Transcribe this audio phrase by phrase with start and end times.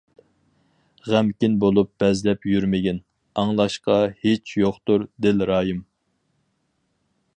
[1.09, 3.01] غەمكىن بولۇپ بەزلەپ يۈرمىگىن،
[3.43, 5.89] ئاڭلاشقا ھېچ يوقتۇر دىل رايىم.